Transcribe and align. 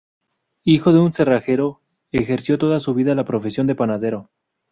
Hijo 0.63 0.93
de 0.93 0.97
un 0.99 1.13
cerrajero, 1.13 1.83
ejerció 2.11 2.57
toda 2.57 2.79
su 2.79 2.95
vida 2.95 3.13
la 3.13 3.23
profesión 3.23 3.67
de 3.67 3.75
panadero. 3.75 4.31